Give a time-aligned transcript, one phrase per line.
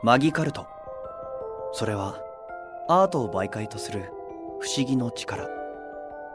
[0.00, 0.68] マギカルト。
[1.72, 2.22] それは
[2.88, 4.12] アートを媒介とする
[4.60, 5.48] 不思議の力。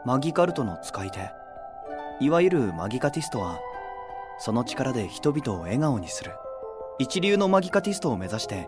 [0.05, 1.32] マギカルトの使い手。
[2.20, 3.62] いわゆるマギカティストは
[4.38, 6.34] その力で人々を笑顔にする。
[6.99, 8.68] 一流のマギカティストを目指して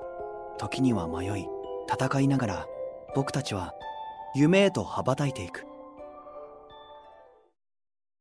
[0.58, 1.46] 時には迷い
[1.92, 2.66] 戦いながら
[3.16, 3.74] 僕たちは
[4.34, 5.66] 夢へと羽ばたいていく。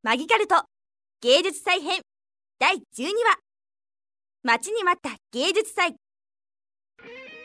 [0.02, 0.56] マギカルト
[1.20, 2.00] 芸術祭編
[2.58, 3.38] 第12話。
[4.42, 5.94] 待ちに待った芸術祭。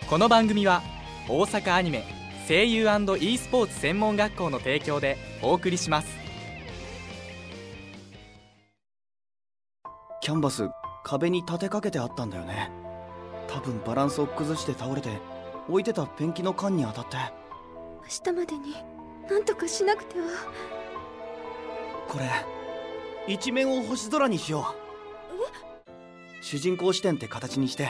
[0.09, 0.81] この番組は
[1.27, 2.03] 大阪アニメ
[2.47, 6.07] 声優 &e スポーツ専門学校の提供でお送りします。
[10.21, 10.67] キャンバス
[11.03, 12.71] 壁に立てかけてあったんだよね。
[13.47, 15.11] 多分バランスを崩して倒れて
[15.67, 17.17] 置いてたペンキの缶に当たって。
[18.25, 18.75] 明日までに
[19.29, 20.25] 何とかしなくては。
[22.07, 22.25] これ
[23.31, 24.73] 一面を星空にしよ
[26.41, 26.43] う。
[26.43, 27.89] 主人公視点って形にして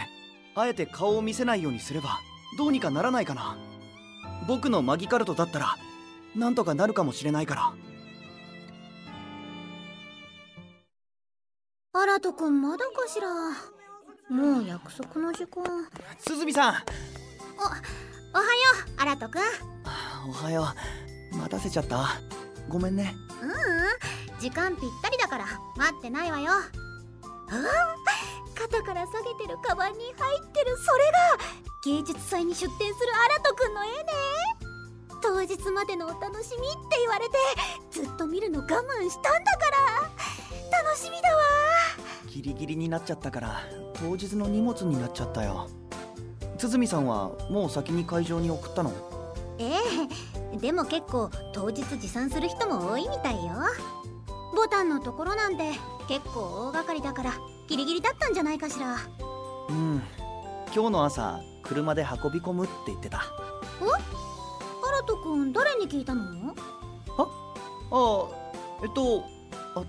[0.55, 2.19] あえて顔を見せないようにすれば
[2.57, 3.57] どうにかならないかな。
[4.47, 5.75] 僕のマギカルトだったら
[6.35, 7.73] なんとかなるかもしれないから。
[11.93, 13.27] アラト君まだかしら？
[14.29, 15.63] もう約束の時間。
[16.19, 16.73] 鈴見さん！
[17.57, 18.49] おおはよ
[18.97, 19.41] うアラト君。
[20.27, 20.67] おはよ
[21.33, 21.37] う。
[21.37, 22.07] 待たせちゃった？
[22.67, 23.15] ごめんね。
[23.41, 23.51] ううん。
[24.39, 25.45] 時間ぴったりだから。
[25.75, 26.51] 待ってないわよ。
[26.51, 27.95] あ
[29.61, 31.19] カバンに入ってるそれが
[31.85, 33.93] 芸術祭に出展するアラト君の絵ね。
[35.21, 37.35] 当日までのお楽しみって言われて
[37.91, 38.71] ずっと見るの我慢
[39.09, 40.81] したんだから。
[40.83, 41.43] 楽しみだわ。
[42.27, 43.61] ギリギリになっちゃったから。
[43.95, 45.69] 当日の荷物になっちゃったよ。
[46.57, 48.91] 鼓さんはもう先に会場に送ったの？
[49.57, 49.73] え
[50.53, 50.57] え。
[50.57, 53.53] でも結構当日持参する人も多いみたいよ。
[54.55, 55.63] ボタンのところなんて
[56.07, 57.33] 結構大掛かりだから
[57.67, 58.97] ギリギリだったんじゃないかしら
[59.69, 60.01] うん。
[60.73, 63.23] 今日の朝車で運び込むって言ってた。
[63.81, 63.85] お
[64.87, 66.55] アラト君誰に聞いたの？
[67.17, 67.23] あ
[67.91, 68.27] あ
[68.83, 69.23] えっと
[69.75, 69.83] あ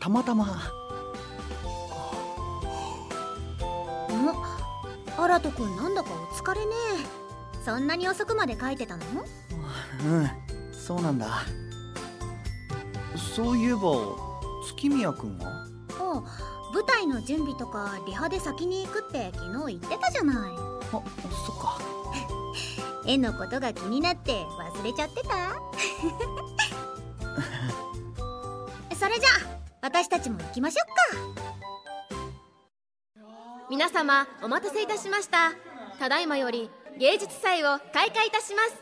[0.00, 0.62] たまたま。
[5.18, 6.72] おアラト君なんだかお疲れね。
[7.64, 9.04] そんなに遅くまで書いてたの？
[10.04, 10.30] うん
[10.72, 11.44] そうなんだ。
[13.16, 13.80] そういえば
[14.66, 15.66] 月宮君は？
[15.98, 16.22] あ
[16.84, 20.36] 舞台の準備とかリハで先に行くって昨日言ってたじゃない。
[20.36, 21.02] あそっ
[21.58, 21.78] か。
[23.08, 25.54] 絵のことが気になって忘れちゃってた？
[28.96, 29.32] それじゃあ
[29.82, 30.94] 私たちも行きましょうか。
[33.70, 35.52] 皆様お待たせいたしました。
[35.98, 38.72] ただいまより芸術祭を開会いたします。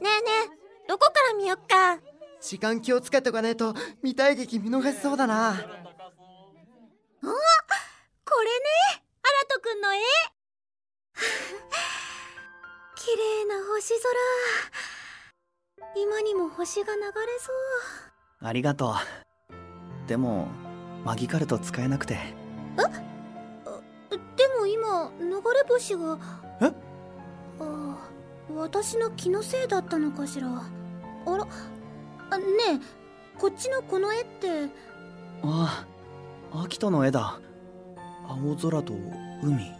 [0.00, 1.98] ねえねえどこから見よっか？
[2.40, 5.56] 時間気をつけとかねえと見たい劇見逃しそうだな
[13.78, 14.10] 星空。
[15.94, 17.06] 今にも星が流れ
[17.38, 17.52] そ
[18.42, 18.46] う。
[18.46, 20.08] ありがとう。
[20.08, 20.48] でも
[21.04, 22.18] マギカルト使えなくて。
[24.36, 26.18] でも今流れ星が。
[26.60, 26.64] え？
[26.66, 26.72] あ
[27.60, 27.98] あ
[28.52, 30.48] 私の気のせいだったのかしら。
[30.48, 30.60] あ
[31.36, 31.46] ら？
[32.30, 34.64] あねえこっちのこの絵って。
[35.44, 35.86] あ
[36.52, 37.38] あ秋田の絵だ。
[38.26, 38.92] 青空と
[39.44, 39.70] 海。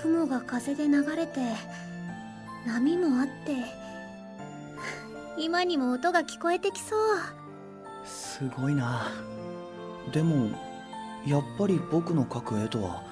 [0.00, 1.40] 雲が風で流れて
[2.68, 3.56] 波もあって。
[5.42, 7.00] 今にも音が聞こえてきそう。
[8.04, 9.08] すごいな。
[10.12, 10.50] でも
[11.26, 13.02] やっぱり僕の描く絵とは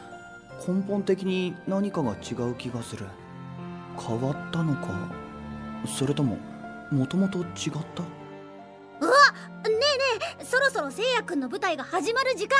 [0.66, 3.06] 根本的に何かが違う気がする。
[3.98, 4.88] 変わったのか？
[5.86, 6.36] それとも
[6.90, 7.44] もともと違っ
[7.94, 8.02] た？
[9.00, 9.12] うわ！
[9.64, 9.78] ねえね
[10.40, 12.56] えそろそろせいやくんの舞台が始まる時間。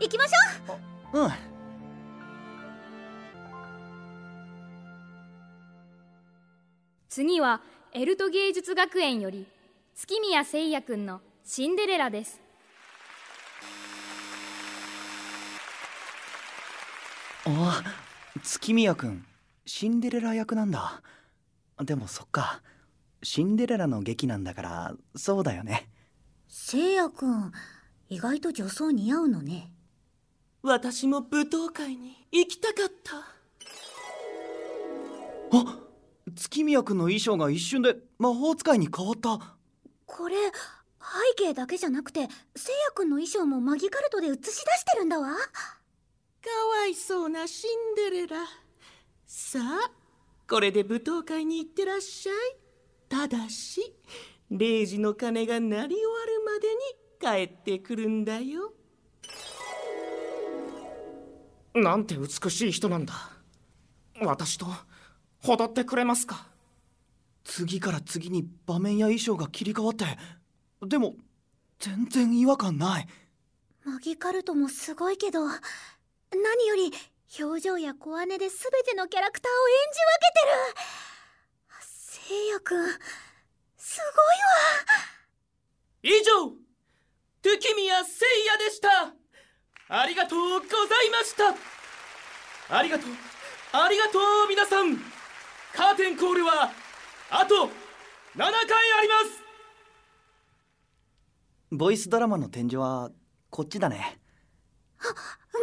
[0.00, 0.74] 行きましょ
[1.14, 1.20] う。
[1.20, 1.30] うん
[7.16, 7.62] 次は
[7.94, 9.46] エルト芸術学園より
[9.94, 12.38] 月宮誠也くんのシンデレラです。
[17.46, 17.82] あ
[18.42, 19.24] 月宮くん
[19.64, 21.00] シンデレラ役なんだ。
[21.82, 22.60] でもそっか
[23.22, 25.88] シンデレラの劇なんだからそうだよね。
[26.48, 27.50] せいやくん
[28.10, 29.72] 意外と女装似合うのね。
[30.60, 33.16] 私も舞踏会に行きたかった。
[35.56, 35.85] あ
[36.34, 39.56] 月宮くんの衣装が一瞬で魔法使いに変わった。
[40.06, 45.28] これ背景だけじゃなくてせいやくんの衣装もマギカルトで映し出してるんだわ。
[45.28, 45.34] か
[46.80, 48.38] わいそうなシンデレラ。
[49.26, 49.90] さあ
[50.48, 52.36] これで舞踏会に行ってらっしゃい。
[53.08, 53.94] ただし
[54.50, 58.72] 0時の鐘が鳴り終わるまでに帰ってくるんだよ。
[61.74, 63.14] なんて美しい人なんだ。
[64.22, 64.66] 私と
[65.52, 66.48] 踊ってくれますか？
[67.44, 70.04] 次から次に場面や衣装が切り替わって
[70.84, 71.14] でも
[71.78, 73.08] 全然違和感ない。
[73.84, 75.54] マギカルトもすごいけど何
[76.66, 76.92] より
[77.40, 81.80] 表情や小姉で全てのキャラクターを演じ分けてる。
[81.80, 82.88] せいやくん
[83.76, 84.00] す
[86.02, 86.52] 以上
[87.42, 89.14] 時宮せいやでした。
[89.88, 90.66] ありがとうござ
[91.02, 91.54] いました。
[92.76, 93.10] ありがとう
[93.72, 94.96] ありがとう皆さん
[95.74, 96.70] カーテンコールは
[97.30, 97.68] あと7
[98.38, 98.50] 回あ
[99.02, 99.42] ります。
[101.70, 103.10] ボイスドラマの展示は
[103.50, 104.18] こっちだね。
[105.02, 105.18] ごいわ
[105.54, 105.60] 見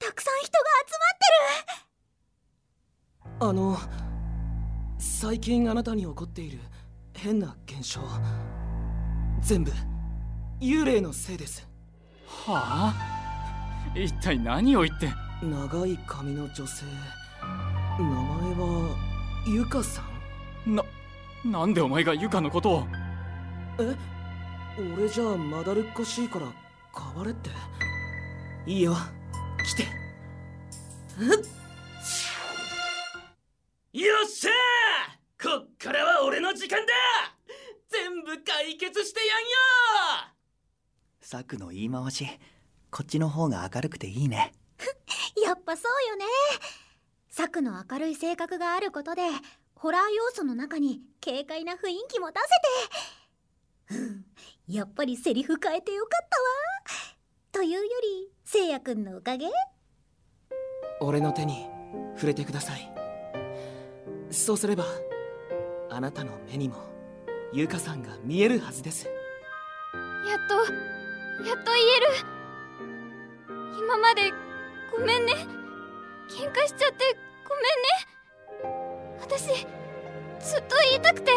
[0.00, 0.06] て。
[0.06, 1.18] たくさん人が集まっ
[3.30, 3.48] てる。
[3.50, 3.76] あの
[4.98, 6.60] 最近あなたに起こっている
[7.14, 8.00] 変な現象。
[9.40, 9.72] 全部
[10.60, 11.68] 幽霊のせいです。
[12.26, 12.94] はあ？
[13.94, 15.08] 一体何を言って
[15.42, 16.84] 長い髪の女性
[18.58, 18.96] は
[19.46, 20.02] ゆかさ
[20.66, 20.74] ん？
[20.76, 20.84] な
[21.44, 22.86] なんでお前がユカのことを？
[23.78, 23.96] え？
[24.96, 26.46] 俺じゃあまだるっこしいから
[26.96, 27.50] 変われって？
[28.66, 28.94] いいよ
[29.64, 29.82] 来て。
[33.92, 35.58] よっしゃー！
[35.60, 36.92] こっからは俺の時間だ！
[37.88, 39.44] 全部解決してやんよ
[41.22, 42.26] サクの言い回し
[42.90, 44.52] こっちの方が明るくていいね。
[45.42, 46.24] やっぱそうよね
[47.38, 49.22] サクの明るい性格があることで
[49.76, 52.40] ホラー要素の中に軽快な雰囲気も出
[53.88, 54.24] せてうん
[54.66, 56.36] やっぱりセリフ変えてよかった
[56.96, 57.04] わ。
[57.52, 59.46] というよりせいやくんのおかげ？
[61.00, 61.68] 俺の手に
[62.16, 62.92] 触れてください。
[64.32, 64.86] そうすれば
[65.90, 66.74] あなたの目にも
[67.52, 69.06] ゆかさんが見えるはずです。
[69.06, 69.12] や
[70.34, 70.56] っと
[71.44, 72.06] やっと言える。
[73.78, 74.22] 今まで
[74.90, 75.34] ごめんね。
[76.28, 79.16] 喧嘩しちゃってごめんね。
[79.20, 81.32] 私ずっと言いたくて。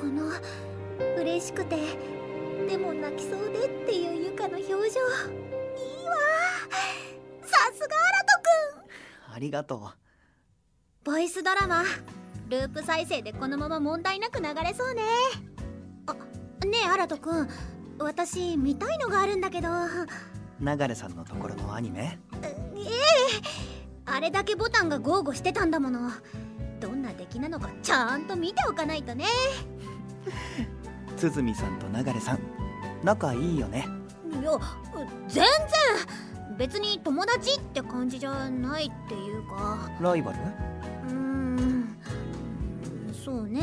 [0.00, 0.32] この
[1.18, 1.76] 嬉しくて
[2.68, 4.76] でも泣きそうでっていうゆかの表情。
[4.76, 4.90] いいわ。
[7.42, 8.26] さすがアラト
[9.28, 9.92] くんありがと
[11.04, 11.84] ボイスドラマ
[12.48, 15.02] ループ再生でこのまま問題なく流れそうね。
[16.06, 16.12] あ
[16.66, 17.48] ねえアラトくん
[17.98, 19.68] 私見たいのがあるんだけど。
[19.70, 20.06] う
[20.60, 22.18] 流さんのところのアニメ？
[22.42, 23.73] ええ
[24.06, 26.10] あれだけボタンが豪語してたんだもの。
[26.80, 29.24] どんな出来なのかちゃんと見ておかないとね。
[31.16, 32.38] 鼓さんと流さん
[33.02, 33.86] 仲いいよね。
[34.40, 34.58] いや
[35.28, 35.46] 全然。
[36.58, 39.90] 別に友達って感じじゃないっていうか。
[40.00, 40.38] ライバル？
[40.38, 41.96] うーん。
[43.24, 43.62] そうね。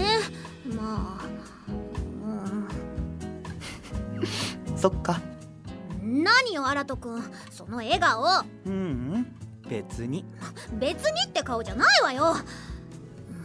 [0.76, 1.26] まあ
[4.76, 5.22] そっか。
[6.02, 8.24] うん何よアラトくんその笑顔。
[8.66, 8.76] うんう
[9.20, 9.36] ん
[9.72, 10.26] 別に。
[10.80, 12.36] 別にって顔じゃないわよ。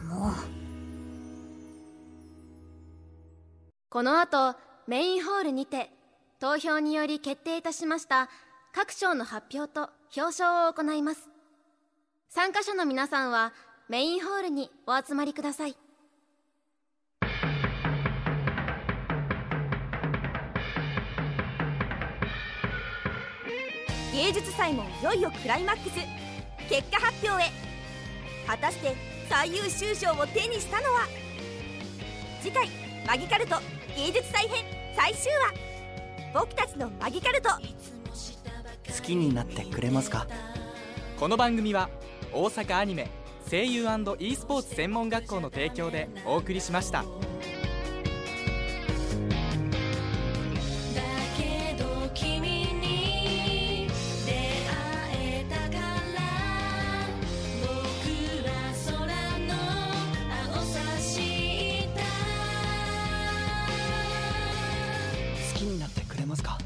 [0.08, 0.32] もう。
[3.88, 4.56] この後
[4.88, 5.90] メインホールにて
[6.40, 8.28] 投票により決定いたしました
[8.74, 11.28] 各賞の発表と表彰を行います。
[12.28, 13.52] 参加者の皆さんは
[13.88, 15.76] メインホールにお集まりください。
[24.16, 25.96] 芸術祭もいよいよクライマックス。
[26.70, 27.50] 結果発表へ。
[28.46, 28.96] 果たして
[29.28, 31.00] 最優秀賞を手にしたのは？
[32.40, 32.66] 次回
[33.06, 33.56] 「マギカルト
[33.94, 34.64] 芸術祭編」
[34.96, 35.52] 最終話。
[36.32, 37.50] 僕たちのマギカルト。
[37.50, 40.26] 好きになってくれますか？
[41.20, 41.90] この番組は
[42.32, 43.10] 大阪アニメ
[43.50, 43.86] 声優
[44.18, 47.04] &e スポーツ専門学校の提供でお送りしました。
[66.26, 66.58] ますか？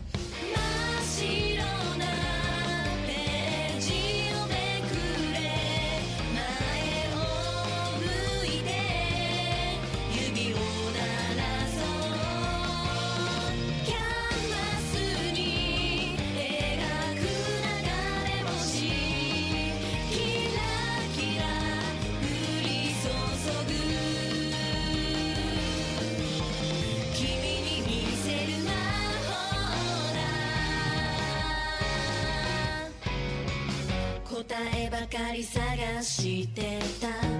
[35.10, 37.39] かり探してた